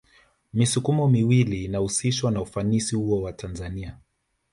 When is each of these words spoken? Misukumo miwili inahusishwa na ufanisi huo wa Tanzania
Misukumo 0.53 1.07
miwili 1.07 1.63
inahusishwa 1.63 2.31
na 2.31 2.41
ufanisi 2.41 2.95
huo 2.95 3.21
wa 3.21 3.33
Tanzania 3.33 3.97